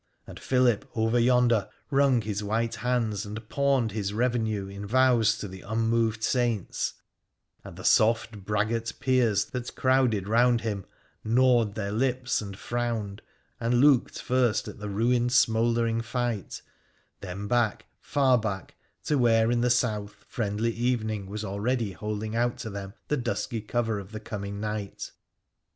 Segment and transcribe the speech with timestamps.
[0.25, 5.47] And Philip, over yonder, wrung his white hands and pawned his revenue in vows to
[5.47, 6.95] the unmoved saints;
[7.63, 10.87] and the soft, braggart peers that crowded round him
[11.23, 13.21] gnawed their lips and frowned,
[13.59, 16.63] and looked first at the ruined, smouldering fight,
[17.19, 18.73] then back— far back—
[19.05, 23.61] to where, in the south, friendly evening was already holding out to them the dusky
[23.61, 25.11] cover of the coming night.